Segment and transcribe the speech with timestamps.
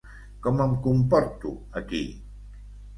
[0.47, 1.55] Com em comporto
[1.85, 2.05] aquí?